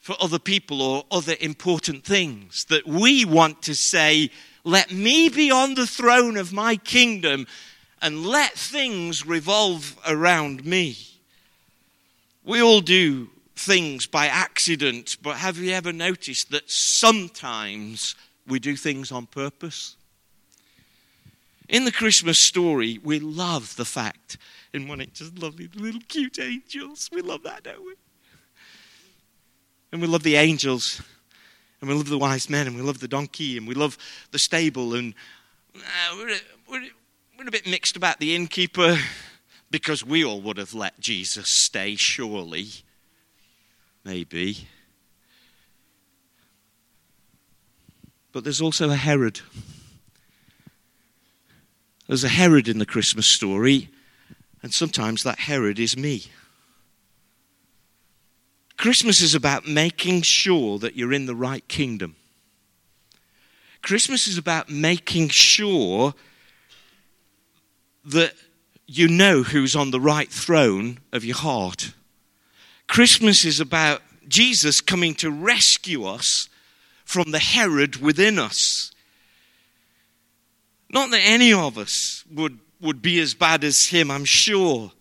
for 0.00 0.16
other 0.20 0.38
people 0.38 0.82
or 0.82 1.04
other 1.10 1.34
important 1.40 2.04
things. 2.04 2.64
That 2.66 2.86
we 2.86 3.24
want 3.24 3.62
to 3.62 3.74
say, 3.74 4.30
let 4.62 4.92
me 4.92 5.28
be 5.28 5.50
on 5.50 5.74
the 5.74 5.86
throne 5.86 6.36
of 6.36 6.52
my 6.52 6.76
kingdom 6.76 7.46
and 8.02 8.26
let 8.26 8.52
things 8.52 9.26
revolve 9.26 9.96
around 10.06 10.64
me. 10.64 10.96
We 12.44 12.62
all 12.62 12.80
do 12.80 13.30
things 13.56 14.06
by 14.06 14.26
accident, 14.26 15.16
but 15.22 15.36
have 15.36 15.56
you 15.56 15.72
ever 15.72 15.92
noticed 15.92 16.50
that 16.50 16.70
sometimes 16.70 18.14
we 18.46 18.58
do 18.58 18.76
things 18.76 19.10
on 19.10 19.26
purpose? 19.26 19.96
In 21.68 21.84
the 21.84 21.92
Christmas 21.92 22.38
story, 22.38 23.00
we 23.02 23.18
love 23.18 23.76
the 23.76 23.86
fact, 23.86 24.36
and 24.74 24.88
when 24.88 25.00
it's 25.00 25.20
just 25.20 25.38
lovely 25.38 25.68
little 25.74 26.00
cute 26.08 26.38
angels, 26.38 27.08
we 27.12 27.22
love 27.22 27.42
that, 27.44 27.62
don't 27.62 27.84
we? 27.84 27.94
And 29.90 30.00
we 30.02 30.06
love 30.06 30.22
the 30.22 30.36
angels, 30.36 31.00
and 31.80 31.88
we 31.88 31.96
love 31.96 32.08
the 32.08 32.18
wise 32.18 32.50
men, 32.50 32.66
and 32.66 32.76
we 32.76 32.82
love 32.82 33.00
the 33.00 33.08
donkey, 33.08 33.56
and 33.56 33.66
we 33.66 33.74
love 33.74 33.96
the 34.30 34.38
stable, 34.38 34.94
and 34.94 35.14
uh, 35.74 36.16
we're, 36.16 36.36
we're, 36.68 36.88
we're 37.38 37.48
a 37.48 37.50
bit 37.50 37.66
mixed 37.66 37.96
about 37.96 38.18
the 38.18 38.34
innkeeper 38.34 38.98
because 39.70 40.04
we 40.04 40.24
all 40.24 40.40
would 40.42 40.58
have 40.58 40.74
let 40.74 41.00
Jesus 41.00 41.48
stay, 41.48 41.96
surely. 41.96 42.68
Maybe. 44.04 44.68
But 48.32 48.44
there's 48.44 48.60
also 48.60 48.90
a 48.90 48.96
Herod. 48.96 49.40
There's 52.06 52.24
a 52.24 52.28
Herod 52.28 52.68
in 52.68 52.78
the 52.78 52.86
Christmas 52.86 53.26
story, 53.26 53.88
and 54.62 54.72
sometimes 54.72 55.22
that 55.22 55.40
Herod 55.40 55.78
is 55.78 55.96
me. 55.96 56.24
Christmas 58.76 59.22
is 59.22 59.34
about 59.34 59.66
making 59.66 60.22
sure 60.22 60.78
that 60.78 60.96
you're 60.96 61.12
in 61.12 61.26
the 61.26 61.34
right 61.34 61.66
kingdom. 61.68 62.16
Christmas 63.82 64.26
is 64.26 64.38
about 64.38 64.68
making 64.68 65.28
sure 65.28 66.14
that 68.04 68.34
you 68.86 69.08
know 69.08 69.42
who's 69.42 69.76
on 69.76 69.90
the 69.90 70.00
right 70.00 70.30
throne 70.30 70.98
of 71.12 71.24
your 71.24 71.36
heart. 71.36 71.92
Christmas 72.86 73.44
is 73.44 73.60
about 73.60 74.02
Jesus 74.28 74.80
coming 74.80 75.14
to 75.16 75.30
rescue 75.30 76.04
us 76.04 76.48
from 77.04 77.30
the 77.30 77.38
Herod 77.38 77.96
within 77.96 78.38
us. 78.38 78.90
Not 80.90 81.10
that 81.10 81.22
any 81.24 81.52
of 81.52 81.78
us 81.78 82.24
would, 82.32 82.58
would 82.80 83.02
be 83.02 83.18
as 83.20 83.34
bad 83.34 83.64
as 83.64 83.86
him, 83.88 84.10
I'm 84.10 84.24
sure. 84.24 84.92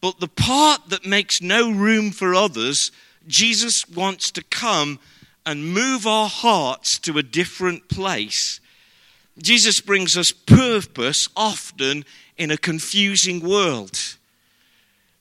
But 0.00 0.20
the 0.20 0.28
part 0.28 0.88
that 0.88 1.06
makes 1.06 1.42
no 1.42 1.70
room 1.70 2.10
for 2.10 2.34
others, 2.34 2.92
Jesus 3.26 3.88
wants 3.88 4.30
to 4.32 4.42
come 4.42 4.98
and 5.44 5.72
move 5.72 6.06
our 6.06 6.28
hearts 6.28 6.98
to 7.00 7.18
a 7.18 7.22
different 7.22 7.88
place. 7.88 8.60
Jesus 9.38 9.80
brings 9.80 10.16
us 10.16 10.32
purpose 10.32 11.28
often 11.36 12.04
in 12.36 12.50
a 12.50 12.56
confusing 12.56 13.40
world. 13.40 14.16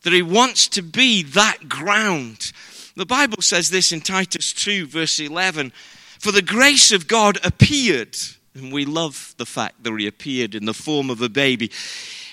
That 0.04 0.14
he 0.14 0.22
wants 0.22 0.68
to 0.70 0.82
be 0.82 1.24
that 1.24 1.70
ground. 1.70 2.52
The 2.96 3.06
Bible 3.06 3.42
says 3.42 3.70
this 3.70 3.92
in 3.92 4.02
Titus 4.02 4.54
2, 4.54 4.88
verse 4.88 5.20
11 5.20 5.72
For 6.20 6.32
the 6.32 6.42
grace 6.42 6.92
of 6.92 7.08
God 7.08 7.38
appeared 7.44 8.18
and 8.58 8.72
we 8.72 8.86
love 8.86 9.34
the 9.38 9.46
fact 9.46 9.84
that 9.84 9.96
he 9.96 10.08
appeared 10.08 10.56
in 10.56 10.66
the 10.66 10.74
form 10.74 11.10
of 11.10 11.22
a 11.22 11.30
baby. 11.30 11.72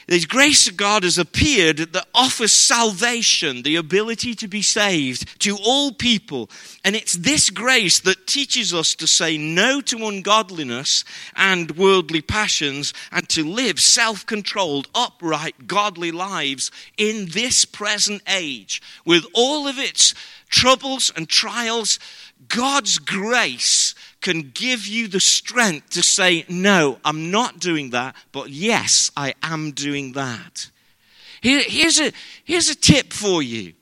The 0.06 0.20
grace 0.26 0.68
of 0.68 0.76
God 0.76 1.02
has 1.02 1.16
appeared 1.16 1.78
that 1.78 2.06
offers 2.14 2.52
salvation, 2.52 3.62
the 3.62 3.76
ability 3.76 4.34
to 4.34 4.48
be 4.48 4.60
saved 4.60 5.40
to 5.40 5.56
all 5.64 5.92
people. 5.92 6.50
And 6.84 6.94
it's 6.94 7.14
this 7.14 7.48
grace 7.48 8.00
that 8.00 8.26
teaches 8.26 8.74
us 8.74 8.94
to 8.96 9.06
say 9.06 9.38
no 9.38 9.80
to 9.82 10.06
ungodliness 10.06 11.04
and 11.34 11.70
worldly 11.78 12.20
passions 12.20 12.92
and 13.12 13.26
to 13.30 13.44
live 13.44 13.80
self 13.80 14.26
controlled, 14.26 14.88
upright, 14.94 15.66
godly 15.66 16.12
lives 16.12 16.70
in 16.98 17.28
this 17.30 17.64
present 17.64 18.20
age 18.28 18.82
with 19.06 19.24
all 19.32 19.66
of 19.66 19.78
its 19.78 20.14
troubles 20.50 21.10
and 21.16 21.30
trials. 21.30 21.98
God's 22.48 22.98
grace 22.98 23.94
can 24.24 24.50
give 24.54 24.86
you 24.86 25.06
the 25.06 25.20
strength 25.20 25.90
to 25.90 26.02
say, 26.02 26.46
No, 26.48 26.98
I'm 27.04 27.30
not 27.30 27.60
doing 27.60 27.90
that, 27.90 28.16
but 28.32 28.48
yes, 28.48 29.10
I 29.16 29.34
am 29.42 29.72
doing 29.72 30.12
that. 30.12 30.70
Here, 31.42 31.62
here's, 31.64 32.00
a, 32.00 32.10
here's 32.42 32.70
a 32.70 32.74
tip 32.74 33.12
for 33.12 33.42
you. 33.42 33.74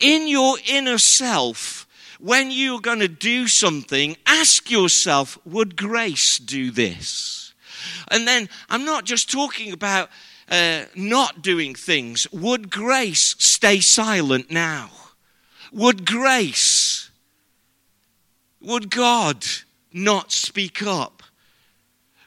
In 0.00 0.26
your 0.26 0.56
inner 0.66 0.96
self, 0.96 1.86
when 2.18 2.50
you're 2.50 2.80
going 2.80 3.00
to 3.00 3.08
do 3.08 3.46
something, 3.46 4.16
ask 4.26 4.70
yourself, 4.70 5.38
Would 5.44 5.76
grace 5.76 6.38
do 6.38 6.70
this? 6.70 7.52
And 8.08 8.26
then 8.26 8.48
I'm 8.70 8.86
not 8.86 9.04
just 9.04 9.30
talking 9.30 9.70
about 9.70 10.08
uh, 10.48 10.84
not 10.94 11.42
doing 11.42 11.74
things. 11.74 12.26
Would 12.32 12.70
grace 12.70 13.36
stay 13.38 13.80
silent 13.80 14.50
now? 14.50 14.90
Would 15.72 16.06
grace 16.06 16.62
would 18.60 18.90
God 18.90 19.44
not 19.92 20.32
speak 20.32 20.82
up? 20.82 21.22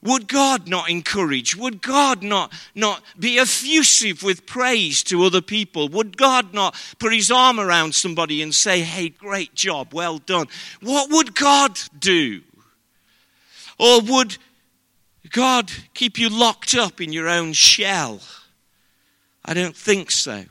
Would 0.01 0.29
God 0.29 0.69
not 0.69 0.89
encourage? 0.89 1.57
Would 1.57 1.81
God 1.81 2.23
not, 2.23 2.53
not 2.73 3.03
be 3.19 3.37
effusive 3.37 4.23
with 4.23 4.45
praise 4.45 5.03
to 5.03 5.23
other 5.23 5.41
people? 5.41 5.89
Would 5.89 6.15
God 6.15 6.53
not 6.53 6.75
put 6.99 7.13
his 7.13 7.29
arm 7.29 7.59
around 7.59 7.95
somebody 7.95 8.41
and 8.41 8.55
say, 8.55 8.79
Hey, 8.81 9.09
great 9.09 9.53
job, 9.55 9.93
well 9.93 10.19
done? 10.19 10.47
What 10.81 11.09
would 11.09 11.35
God 11.35 11.77
do? 11.97 12.41
Or 13.77 14.01
would 14.01 14.37
God 15.31 15.71
keep 15.93 16.17
you 16.17 16.29
locked 16.29 16.75
up 16.75 17.01
in 17.01 17.11
your 17.11 17.27
own 17.27 17.51
shell? 17.51 18.21
I 19.43 19.53
don't 19.53 19.75
think 19.75 20.11
so. 20.11 20.45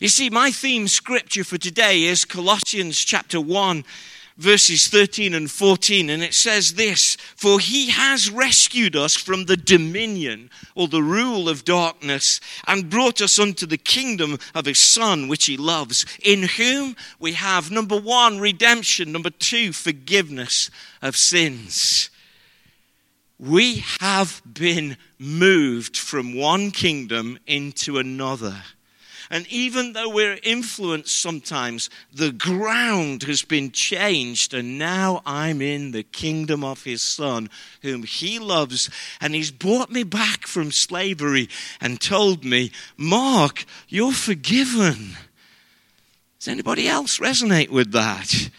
You 0.00 0.08
see, 0.08 0.30
my 0.30 0.50
theme 0.50 0.88
scripture 0.88 1.44
for 1.44 1.58
today 1.58 2.04
is 2.04 2.24
Colossians 2.24 2.98
chapter 2.98 3.40
1 3.40 3.84
verses 4.38 4.86
13 4.86 5.34
and 5.34 5.50
14, 5.50 6.08
and 6.08 6.22
it 6.22 6.32
says 6.32 6.74
this 6.74 7.16
For 7.36 7.60
he 7.60 7.90
has 7.90 8.30
rescued 8.30 8.96
us 8.96 9.16
from 9.16 9.44
the 9.44 9.56
dominion 9.56 10.48
or 10.74 10.88
the 10.88 11.02
rule 11.02 11.48
of 11.48 11.64
darkness 11.64 12.40
and 12.66 12.88
brought 12.88 13.20
us 13.20 13.38
unto 13.38 13.66
the 13.66 13.76
kingdom 13.76 14.38
of 14.54 14.64
his 14.64 14.78
Son, 14.78 15.28
which 15.28 15.46
he 15.46 15.56
loves, 15.56 16.06
in 16.24 16.44
whom 16.44 16.96
we 17.18 17.32
have, 17.32 17.70
number 17.70 17.98
one, 18.00 18.38
redemption, 18.38 19.12
number 19.12 19.30
two, 19.30 19.72
forgiveness 19.72 20.70
of 21.02 21.16
sins. 21.16 22.08
We 23.38 23.84
have 24.00 24.42
been 24.50 24.96
moved 25.18 25.96
from 25.96 26.34
one 26.34 26.70
kingdom 26.70 27.38
into 27.46 27.98
another. 27.98 28.62
And 29.30 29.46
even 29.48 29.92
though 29.92 30.08
we're 30.08 30.38
influenced 30.42 31.20
sometimes, 31.20 31.90
the 32.12 32.32
ground 32.32 33.24
has 33.24 33.42
been 33.42 33.70
changed. 33.72 34.54
And 34.54 34.78
now 34.78 35.22
I'm 35.26 35.60
in 35.60 35.90
the 35.90 36.02
kingdom 36.02 36.64
of 36.64 36.84
his 36.84 37.02
son, 37.02 37.50
whom 37.82 38.04
he 38.04 38.38
loves. 38.38 38.88
And 39.20 39.34
he's 39.34 39.50
brought 39.50 39.90
me 39.90 40.02
back 40.02 40.46
from 40.46 40.72
slavery 40.72 41.48
and 41.80 42.00
told 42.00 42.44
me, 42.44 42.72
Mark, 42.96 43.64
you're 43.88 44.12
forgiven. 44.12 45.16
Does 46.38 46.48
anybody 46.48 46.88
else 46.88 47.18
resonate 47.18 47.70
with 47.70 47.92
that? 47.92 48.50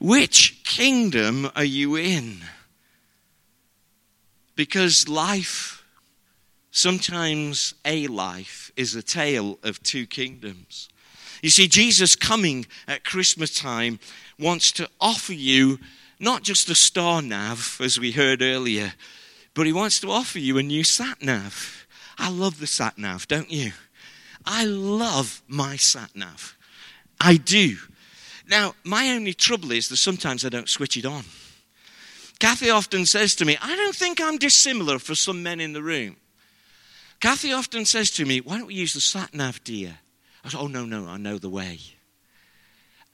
Which 0.00 0.62
kingdom 0.64 1.50
are 1.54 1.64
you 1.64 1.96
in? 1.96 2.38
Because 4.56 5.08
life 5.08 5.75
Sometimes 6.76 7.72
a 7.86 8.06
life 8.06 8.70
is 8.76 8.94
a 8.94 9.02
tale 9.02 9.58
of 9.62 9.82
two 9.82 10.06
kingdoms. 10.06 10.90
You 11.40 11.48
see, 11.48 11.68
Jesus 11.68 12.14
coming 12.14 12.66
at 12.86 13.02
Christmas 13.02 13.58
time 13.58 13.98
wants 14.38 14.72
to 14.72 14.86
offer 15.00 15.32
you 15.32 15.78
not 16.20 16.42
just 16.42 16.68
a 16.68 16.74
star 16.74 17.22
nav, 17.22 17.80
as 17.82 17.98
we 17.98 18.12
heard 18.12 18.42
earlier, 18.42 18.92
but 19.54 19.64
he 19.64 19.72
wants 19.72 20.00
to 20.00 20.10
offer 20.10 20.38
you 20.38 20.58
a 20.58 20.62
new 20.62 20.84
sat 20.84 21.22
nav. 21.22 21.86
I 22.18 22.28
love 22.28 22.60
the 22.60 22.66
sat 22.66 22.98
nav, 22.98 23.26
don't 23.26 23.50
you? 23.50 23.72
I 24.44 24.66
love 24.66 25.40
my 25.48 25.76
sat 25.76 26.14
nav. 26.14 26.58
I 27.18 27.38
do. 27.38 27.76
Now, 28.50 28.74
my 28.84 29.12
only 29.12 29.32
trouble 29.32 29.72
is 29.72 29.88
that 29.88 29.96
sometimes 29.96 30.44
I 30.44 30.50
don't 30.50 30.68
switch 30.68 30.98
it 30.98 31.06
on. 31.06 31.24
Kathy 32.38 32.68
often 32.68 33.06
says 33.06 33.34
to 33.36 33.46
me, 33.46 33.56
I 33.62 33.74
don't 33.76 33.96
think 33.96 34.20
I'm 34.20 34.36
dissimilar 34.36 34.98
for 34.98 35.14
some 35.14 35.42
men 35.42 35.58
in 35.58 35.72
the 35.72 35.82
room. 35.82 36.16
Kathy 37.20 37.52
often 37.52 37.84
says 37.84 38.10
to 38.12 38.24
me, 38.24 38.40
Why 38.40 38.58
don't 38.58 38.66
we 38.66 38.74
use 38.74 38.94
the 38.94 39.00
sat 39.00 39.34
nav, 39.34 39.62
dear? 39.64 39.98
I 40.44 40.48
say, 40.48 40.58
Oh, 40.58 40.66
no, 40.66 40.84
no, 40.84 41.06
I 41.06 41.16
know 41.16 41.38
the 41.38 41.48
way. 41.48 41.80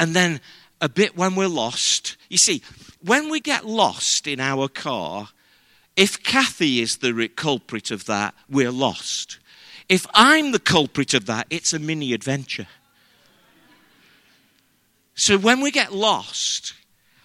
And 0.00 0.14
then 0.14 0.40
a 0.80 0.88
bit 0.88 1.16
when 1.16 1.36
we're 1.36 1.46
lost, 1.46 2.16
you 2.28 2.38
see, 2.38 2.62
when 3.00 3.30
we 3.30 3.40
get 3.40 3.64
lost 3.64 4.26
in 4.26 4.40
our 4.40 4.68
car, 4.68 5.28
if 5.96 6.22
Kathy 6.22 6.80
is 6.80 6.98
the 6.98 7.28
culprit 7.28 7.90
of 7.90 8.06
that, 8.06 8.34
we're 8.48 8.72
lost. 8.72 9.38
If 9.88 10.06
I'm 10.14 10.52
the 10.52 10.58
culprit 10.58 11.14
of 11.14 11.26
that, 11.26 11.46
it's 11.50 11.72
a 11.72 11.78
mini 11.78 12.12
adventure. 12.12 12.66
So 15.14 15.36
when 15.36 15.60
we 15.60 15.70
get 15.70 15.92
lost, 15.92 16.74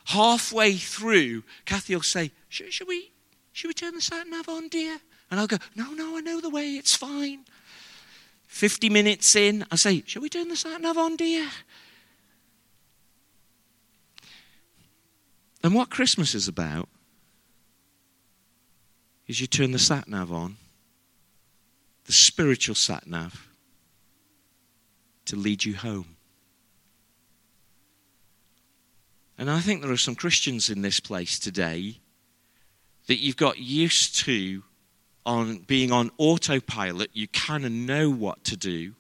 halfway 0.06 0.74
through, 0.74 1.44
Kathy 1.66 1.96
will 1.96 2.04
say, 2.04 2.32
should, 2.50 2.72
should 2.74 2.88
we, 2.88 3.12
should 3.54 3.70
we 3.70 3.74
turn 3.74 3.96
the 3.96 4.02
sat 4.02 4.28
nav 4.28 4.50
on, 4.50 4.68
dear? 4.68 5.00
And 5.30 5.40
I'll 5.40 5.48
go, 5.48 5.58
no, 5.76 5.92
no, 5.94 6.18
I 6.18 6.22
know 6.22 6.40
the 6.40 6.50
way, 6.50 6.76
it's 6.76 6.96
fine. 6.96 7.46
50 8.48 8.90
minutes 8.90 9.36
in, 9.36 9.66
I 9.72 9.76
say, 9.76 10.04
shall 10.06 10.22
we 10.22 10.30
turn 10.30 10.48
the 10.48 10.56
sat 10.56 10.82
nav 10.82 10.98
on, 10.98 11.16
dear? 11.16 11.48
And 15.64 15.74
what 15.76 15.90
Christmas 15.90 16.34
is 16.34 16.48
about 16.48 16.88
is 19.28 19.42
you 19.42 19.48
turn 19.48 19.72
the 19.72 19.80
sat 19.80 20.08
nav 20.08 20.32
on, 20.32 20.56
the 22.06 22.14
spiritual 22.14 22.76
sat 22.76 23.06
nav, 23.06 23.48
to 25.26 25.36
lead 25.36 25.66
you 25.66 25.76
home. 25.76 26.16
And 29.38 29.52
I 29.52 29.60
think 29.60 29.82
there 29.82 29.92
are 29.92 29.98
some 29.98 30.16
Christians 30.16 30.70
in 30.70 30.82
this 30.82 31.02
place 31.02 31.38
today 31.38 32.00
that 33.08 33.20
you've 33.20 33.38
got 33.38 33.60
used 33.60 34.16
to 34.22 34.64
on 35.28 35.58
being 35.58 35.92
on 35.92 36.10
autopilot. 36.18 37.12
You 37.14 37.28
kind 37.28 37.66
of 37.66 37.72
know 37.72 38.10
what 38.10 38.46
to 38.46 38.56
do. 38.56 38.94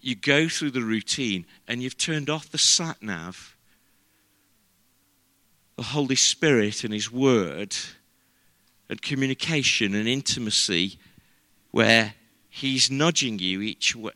You 0.00 0.16
go 0.16 0.48
through 0.48 0.72
the 0.72 0.82
routine 0.82 1.46
and 1.66 1.82
you've 1.82 1.96
turned 1.96 2.28
off 2.28 2.50
the 2.50 2.58
sat 2.58 3.00
nav, 3.00 3.56
the 5.76 5.84
Holy 5.84 6.16
Spirit 6.16 6.82
and 6.84 6.92
His 6.92 7.10
Word, 7.10 7.74
and 8.90 9.00
communication 9.00 9.94
and 9.94 10.08
intimacy 10.08 10.98
where 11.70 12.14
He's 12.50 12.90
nudging 12.90 13.38
you 13.38 13.62
each 13.62 13.96
way, 13.96 14.12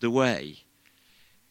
the 0.00 0.10
way. 0.10 0.58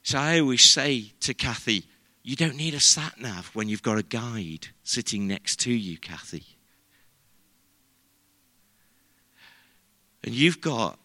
So 0.03 0.19
I 0.19 0.39
always 0.39 0.61
say 0.61 1.13
to 1.21 1.33
Kathy, 1.33 1.85
you 2.21 2.35
don't 2.35 2.55
need 2.55 2.75
a 2.75 2.79
sat 2.79 3.19
nav 3.19 3.49
when 3.53 3.69
you've 3.69 3.83
got 3.83 3.97
a 3.97 4.03
guide 4.03 4.67
sitting 4.83 5.27
next 5.27 5.59
to 5.61 5.71
you, 5.71 5.97
Kathy. 5.97 6.54
And 10.25 10.34
you've 10.34 10.60
got 10.60 10.98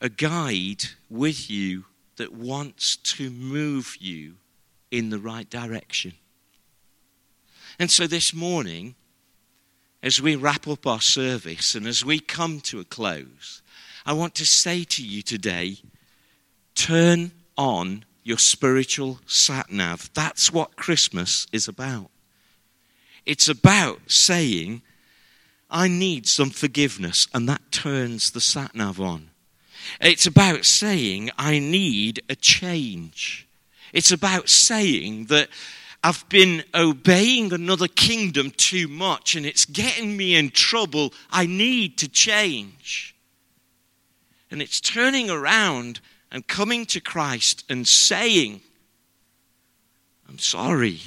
a 0.00 0.10
guide 0.10 0.84
with 1.08 1.50
you 1.50 1.86
that 2.16 2.32
wants 2.32 2.96
to 2.96 3.30
move 3.30 3.96
you 3.98 4.34
in 4.90 5.08
the 5.08 5.18
right 5.18 5.48
direction. 5.48 6.12
And 7.78 7.90
so 7.90 8.06
this 8.06 8.34
morning, 8.34 8.94
as 10.02 10.20
we 10.20 10.36
wrap 10.36 10.68
up 10.68 10.86
our 10.86 11.00
service 11.00 11.74
and 11.74 11.86
as 11.86 12.04
we 12.04 12.20
come 12.20 12.60
to 12.60 12.80
a 12.80 12.84
close, 12.84 13.62
I 14.04 14.12
want 14.12 14.34
to 14.36 14.46
say 14.46 14.84
to 14.84 15.02
you 15.02 15.22
today 15.22 15.78
turn 16.74 17.32
on 17.56 18.04
your 18.22 18.38
spiritual 18.38 19.20
sat 19.26 19.72
nav. 19.72 20.10
That's 20.12 20.52
what 20.52 20.76
Christmas 20.76 21.46
is 21.52 21.66
about. 21.68 22.10
It's 23.24 23.48
about 23.48 24.00
saying, 24.06 24.82
I 25.70 25.88
need 25.88 26.26
some 26.26 26.50
forgiveness, 26.50 27.26
and 27.32 27.48
that 27.48 27.70
turns 27.70 28.30
the 28.30 28.40
sat 28.40 28.74
nav 28.74 29.00
on. 29.00 29.30
It's 30.00 30.26
about 30.26 30.64
saying, 30.64 31.30
I 31.38 31.58
need 31.58 32.22
a 32.28 32.34
change. 32.34 33.46
It's 33.92 34.12
about 34.12 34.48
saying 34.48 35.26
that 35.26 35.48
I've 36.02 36.26
been 36.28 36.64
obeying 36.74 37.52
another 37.52 37.88
kingdom 37.88 38.50
too 38.52 38.88
much 38.88 39.34
and 39.34 39.44
it's 39.44 39.64
getting 39.64 40.16
me 40.16 40.34
in 40.34 40.50
trouble. 40.50 41.12
I 41.30 41.46
need 41.46 41.98
to 41.98 42.08
change. 42.08 43.14
And 44.50 44.62
it's 44.62 44.80
turning 44.80 45.30
around 45.30 46.00
and 46.32 46.46
coming 46.46 46.86
to 46.86 47.00
Christ 47.00 47.64
and 47.68 47.86
saying, 47.86 48.62
I'm 50.28 50.38
sorry. 50.38 51.00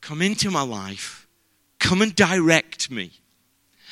Come 0.00 0.22
into 0.22 0.50
my 0.50 0.62
life. 0.62 1.19
Come 1.80 2.02
and 2.02 2.14
direct 2.14 2.90
me. 2.90 3.10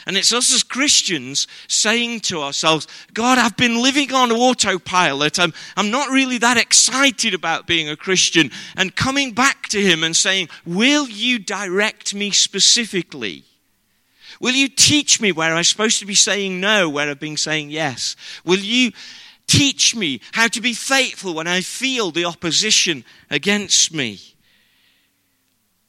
And 0.07 0.17
it's 0.17 0.33
us 0.33 0.55
as 0.55 0.63
Christians 0.63 1.49
saying 1.67 2.21
to 2.21 2.41
ourselves, 2.41 2.87
God, 3.13 3.37
I've 3.37 3.57
been 3.57 3.83
living 3.83 4.13
on 4.15 4.31
autopilot. 4.31 5.41
I'm, 5.41 5.53
I'm 5.77 5.91
not 5.91 6.11
really 6.11 6.39
that 6.39 6.57
excited 6.57 7.35
about 7.35 7.67
being 7.67 7.89
a 7.89 7.97
Christian. 7.97 8.53
And 8.77 8.95
coming 8.95 9.33
back 9.33 9.69
to 9.71 9.83
Him 9.83 10.05
and 10.05 10.15
saying, 10.15 10.49
Will 10.65 11.09
you 11.09 11.41
direct 11.41 12.15
me 12.15 12.31
specifically? 12.31 13.43
Will 14.41 14.55
you 14.55 14.69
teach 14.69 15.21
me 15.21 15.33
where 15.33 15.53
I'm 15.53 15.65
supposed 15.65 15.99
to 15.99 16.07
be 16.07 16.15
saying 16.15 16.61
no, 16.61 16.89
where 16.89 17.11
I've 17.11 17.19
been 17.19 17.37
saying 17.37 17.71
yes? 17.71 18.15
Will 18.45 18.61
you 18.61 18.93
Teach 19.49 19.97
me 19.97 20.21
how 20.33 20.47
to 20.49 20.61
be 20.61 20.75
faithful 20.75 21.33
when 21.33 21.47
I 21.47 21.63
feel 21.63 22.11
the 22.11 22.27
opposition 22.27 23.03
against 23.31 23.95
me. 23.95 24.21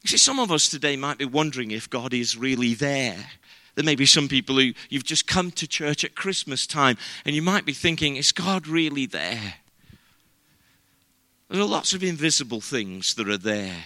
See, 0.10 0.17
some 0.17 0.39
of 0.39 0.52
us 0.52 0.69
today 0.69 0.95
might 0.95 1.19
be 1.19 1.26
wondering 1.26 1.69
if 1.69 1.88
God 1.88 2.15
is 2.15 2.36
really 2.36 2.74
there. 2.74 3.30
There 3.76 3.86
may 3.86 3.93
be 3.93 4.08
some 4.08 4.28
people 4.28 4.56
who 4.56 4.74
you've 4.89 5.04
just 5.04 5.28
come 5.28 5.52
to 5.52 5.67
church 5.67 6.04
at 6.04 6.15
Christmas 6.15 6.65
time 6.65 6.98
and 7.26 7.36
you 7.36 7.43
might 7.43 7.63
be 7.63 7.74
thinking, 7.74 8.15
is 8.15 8.32
God 8.32 8.65
really 8.65 9.06
there? 9.06 9.54
There 11.50 11.62
are 11.62 11.63
lots 11.63 11.93
of 11.93 12.04
invisible 12.04 12.60
things 12.60 13.13
that 13.13 13.30
are 13.30 13.38
there 13.38 13.86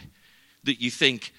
that 0.64 0.80
you 0.80 0.90
think 0.90 1.34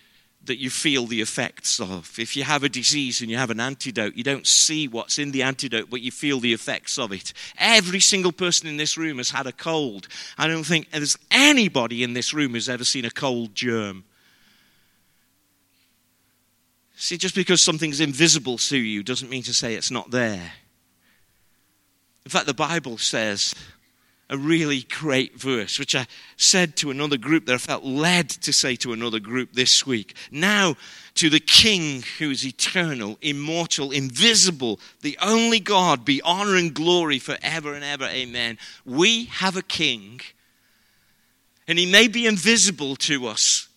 that 0.44 0.58
you 0.58 0.68
feel 0.68 1.06
the 1.06 1.22
effects 1.22 1.80
of. 1.80 2.18
If 2.18 2.36
you 2.36 2.44
have 2.44 2.62
a 2.62 2.68
disease 2.68 3.22
and 3.22 3.30
you 3.30 3.38
have 3.38 3.48
an 3.48 3.60
antidote, 3.60 4.16
you 4.16 4.22
don't 4.22 4.46
see 4.46 4.86
what's 4.86 5.18
in 5.18 5.30
the 5.30 5.44
antidote, 5.44 5.88
but 5.88 6.02
you 6.02 6.10
feel 6.10 6.40
the 6.40 6.52
effects 6.52 6.98
of 6.98 7.10
it. 7.10 7.32
Every 7.56 8.00
single 8.00 8.32
person 8.32 8.68
in 8.68 8.76
this 8.76 8.98
room 8.98 9.16
has 9.16 9.30
had 9.30 9.46
a 9.46 9.52
cold. 9.52 10.08
I 10.36 10.46
don't 10.46 10.62
think 10.62 10.90
there's 10.90 11.16
anybody 11.30 12.02
in 12.02 12.12
this 12.12 12.34
room 12.34 12.52
who's 12.52 12.68
ever 12.68 12.84
seen 12.84 13.06
a 13.06 13.10
cold 13.10 13.54
germ. 13.54 14.04
See, 16.96 17.16
just 17.16 17.34
because 17.34 17.60
something's 17.60 18.00
invisible 18.00 18.58
to 18.58 18.76
you 18.76 19.02
doesn't 19.02 19.30
mean 19.30 19.42
to 19.44 19.54
say 19.54 19.74
it's 19.74 19.90
not 19.90 20.10
there. 20.10 20.52
In 22.24 22.30
fact, 22.30 22.46
the 22.46 22.54
Bible 22.54 22.98
says 22.98 23.54
a 24.30 24.38
really 24.38 24.82
great 24.88 25.38
verse, 25.38 25.78
which 25.78 25.94
I 25.94 26.06
said 26.36 26.76
to 26.76 26.90
another 26.90 27.18
group 27.18 27.46
that 27.46 27.54
I 27.54 27.58
felt 27.58 27.84
led 27.84 28.30
to 28.30 28.52
say 28.52 28.74
to 28.76 28.92
another 28.92 29.20
group 29.20 29.52
this 29.52 29.86
week. 29.86 30.14
Now, 30.30 30.76
to 31.16 31.28
the 31.28 31.40
King 31.40 32.02
who 32.18 32.30
is 32.30 32.46
eternal, 32.46 33.18
immortal, 33.20 33.90
invisible, 33.90 34.80
the 35.02 35.18
only 35.20 35.60
God, 35.60 36.04
be 36.04 36.22
honor 36.22 36.56
and 36.56 36.72
glory 36.72 37.18
forever 37.18 37.74
and 37.74 37.84
ever. 37.84 38.06
Amen. 38.06 38.58
We 38.86 39.26
have 39.26 39.56
a 39.56 39.62
King, 39.62 40.20
and 41.68 41.78
he 41.78 41.86
may 41.86 42.08
be 42.08 42.26
invisible 42.26 42.96
to 42.96 43.26
us, 43.26 43.68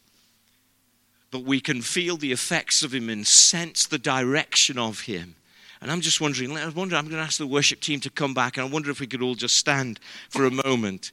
but 1.32 1.44
we 1.44 1.60
can 1.60 1.82
feel 1.82 2.18
the 2.18 2.32
effects 2.32 2.84
of 2.84 2.94
him 2.94 3.10
and 3.10 3.28
sense 3.28 3.86
the 3.86 3.98
direction 3.98 4.78
of 4.78 5.02
him. 5.02 5.36
And 5.82 5.92
I'm 5.92 6.02
just 6.02 6.22
wondering, 6.22 6.58
I 6.58 6.68
wonder, 6.70 6.96
I'm 6.96 7.06
going 7.06 7.18
to 7.18 7.22
ask 7.22 7.38
the 7.38 7.46
worship 7.46 7.82
team 7.82 8.00
to 8.02 8.10
come 8.10 8.34
back, 8.34 8.58
and 8.58 8.66
I 8.66 8.70
wonder 8.70 8.90
if 8.90 9.00
we 9.00 9.08
could 9.08 9.22
all 9.22 9.36
just 9.36 9.58
stand 9.58 10.00
for 10.30 10.46
a 10.46 10.52
moment. 10.52 11.12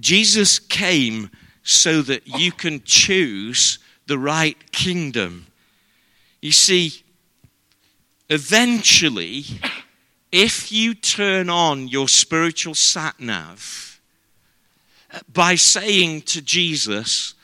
Jesus 0.00 0.58
came 0.58 1.30
so 1.62 2.02
that 2.02 2.26
you 2.26 2.50
can 2.50 2.82
choose 2.84 3.78
the 4.06 4.18
right 4.18 4.72
kingdom. 4.72 5.46
You 6.40 6.52
see, 6.52 7.02
eventually, 8.28 9.44
if 10.32 10.72
you 10.72 10.94
turn 10.94 11.48
on 11.48 11.88
your 11.88 12.08
spiritual 12.08 12.74
sat 12.74 13.20
nav 13.20 14.00
by 15.32 15.54
saying 15.54 16.22
to 16.22 16.42
Jesus, 16.42 17.34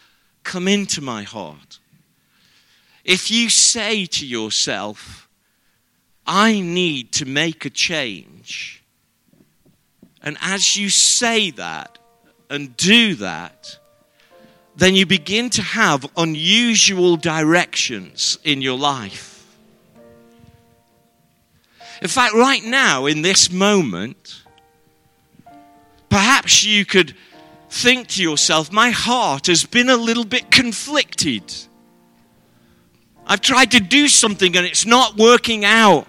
Come 0.42 0.66
into 0.66 1.00
my 1.00 1.22
heart, 1.22 1.78
if 3.10 3.28
you 3.28 3.50
say 3.50 4.06
to 4.06 4.24
yourself, 4.24 5.28
I 6.24 6.60
need 6.60 7.10
to 7.14 7.24
make 7.24 7.64
a 7.64 7.70
change. 7.70 8.84
And 10.22 10.38
as 10.40 10.76
you 10.76 10.90
say 10.90 11.50
that 11.50 11.98
and 12.48 12.76
do 12.76 13.16
that, 13.16 13.80
then 14.76 14.94
you 14.94 15.06
begin 15.06 15.50
to 15.50 15.62
have 15.62 16.08
unusual 16.16 17.16
directions 17.16 18.38
in 18.44 18.62
your 18.62 18.78
life. 18.78 19.44
In 22.00 22.06
fact, 22.06 22.34
right 22.34 22.62
now, 22.62 23.06
in 23.06 23.22
this 23.22 23.50
moment, 23.50 24.44
perhaps 26.08 26.62
you 26.62 26.84
could 26.84 27.16
think 27.70 28.06
to 28.10 28.22
yourself, 28.22 28.70
My 28.70 28.90
heart 28.90 29.48
has 29.48 29.64
been 29.64 29.88
a 29.88 29.96
little 29.96 30.24
bit 30.24 30.52
conflicted. 30.52 31.52
I've 33.30 33.40
tried 33.40 33.70
to 33.70 33.80
do 33.80 34.08
something 34.08 34.56
and 34.56 34.66
it's 34.66 34.84
not 34.84 35.16
working 35.16 35.64
out. 35.64 36.08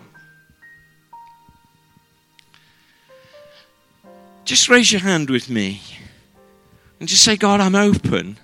Just 4.43 4.69
raise 4.69 4.91
your 4.91 5.01
hand 5.01 5.29
with 5.29 5.47
me 5.47 5.83
and 6.99 7.07
just 7.07 7.23
say, 7.23 7.37
God, 7.37 7.59
I'm 7.59 7.75
open. 7.75 8.39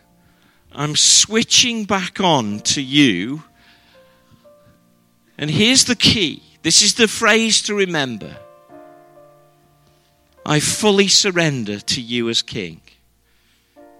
I'm 0.71 0.95
switching 0.95 1.85
back 1.85 2.19
on 2.19 2.59
to 2.59 2.81
you. 2.83 3.41
And 5.39 5.49
here's 5.49 5.85
the 5.85 5.95
key 5.95 6.43
this 6.61 6.83
is 6.83 6.93
the 6.93 7.07
phrase 7.07 7.63
to 7.63 7.73
remember 7.73 8.37
I 10.45 10.59
fully 10.59 11.07
surrender 11.07 11.79
to 11.79 11.99
you 11.99 12.29
as 12.29 12.43
King. 12.43 12.81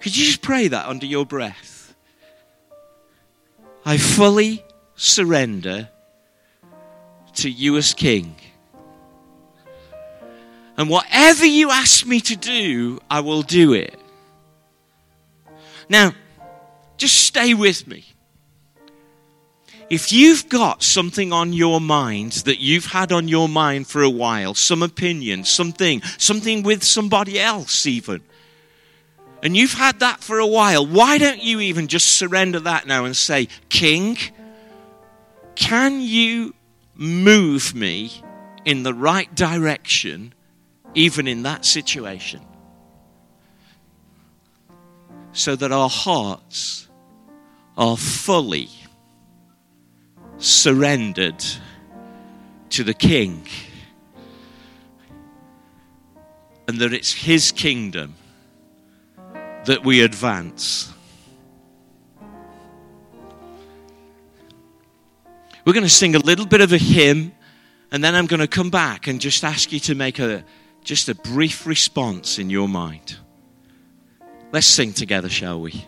Could 0.01 0.15
you 0.15 0.25
just 0.25 0.43
pray 0.43 0.67
that 0.67 0.85
under 0.85 1.07
your 1.07 1.25
breath? 1.25 1.95
I 3.83 3.97
fully 3.97 4.63
surrender 4.97 5.87
to 7.35 7.49
you 7.49 7.77
as 7.77 7.93
King. 7.93 8.35
And 10.75 10.89
whatever 10.89 11.45
you 11.45 11.71
ask 11.71 12.05
me 12.05 12.19
to 12.21 12.35
do, 12.35 12.99
I 13.09 13.21
will 13.21 13.41
do 13.41 13.73
it. 13.73 13.97
Now, 15.89 16.13
just 16.97 17.15
stay 17.15 17.53
with 17.53 17.87
me. 17.87 18.05
If 19.89 20.11
you've 20.11 20.49
got 20.49 20.83
something 20.83 21.31
on 21.31 21.53
your 21.53 21.79
mind 21.79 22.33
that 22.45 22.59
you've 22.59 22.87
had 22.87 23.13
on 23.13 23.29
your 23.29 23.47
mind 23.47 23.87
for 23.87 24.03
a 24.03 24.09
while, 24.09 24.53
some 24.53 24.83
opinion, 24.83 25.45
something, 25.45 26.01
something 26.17 26.61
with 26.61 26.83
somebody 26.83 27.39
else, 27.39 27.85
even, 27.85 28.21
and 29.41 29.55
you've 29.55 29.73
had 29.73 29.99
that 29.99 30.21
for 30.21 30.39
a 30.39 30.47
while, 30.47 30.85
why 30.85 31.17
don't 31.17 31.41
you 31.41 31.61
even 31.61 31.87
just 31.87 32.17
surrender 32.17 32.59
that 32.59 32.85
now 32.85 33.05
and 33.05 33.15
say, 33.15 33.47
King, 33.69 34.17
can 35.57 36.01
you 36.01 36.53
move 36.93 37.73
me 37.73 38.11
in 38.63 38.83
the 38.83 38.93
right 38.93 39.33
direction, 39.33 40.33
even 40.93 41.27
in 41.27 41.43
that 41.43 41.65
situation? 41.65 42.41
So 45.31 45.55
that 45.55 45.71
our 45.71 45.89
hearts 45.89 46.87
are 47.75 47.97
fully 47.97 48.69
surrendered 50.37 51.43
to 52.69 52.83
the 52.83 52.93
King. 52.93 53.43
And 56.67 56.77
that 56.77 56.93
it's 56.93 57.13
His 57.13 57.51
kingdom 57.51 58.13
that 59.65 59.83
we 59.83 60.01
advance. 60.01 60.93
We're 65.67 65.73
going 65.73 65.83
to 65.83 65.89
sing 65.89 66.15
a 66.15 66.19
little 66.19 66.45
bit 66.45 66.61
of 66.61 66.71
a 66.71 66.77
hymn, 66.77 67.33
and 67.91 68.01
then 68.01 68.15
I'm 68.15 68.25
going 68.25 68.39
to 68.39 68.47
come 68.47 68.69
back 68.69 69.07
and 69.07 69.19
just 69.19 69.43
ask 69.43 69.73
you 69.73 69.81
to 69.81 69.95
make 69.95 70.17
a 70.17 70.45
just 70.81 71.09
a 71.09 71.15
brief 71.15 71.67
response 71.67 72.39
in 72.39 72.49
your 72.49 72.69
mind. 72.69 73.17
Let's 74.53 74.65
sing 74.65 74.93
together, 74.93 75.27
shall 75.27 75.59
we? 75.59 75.85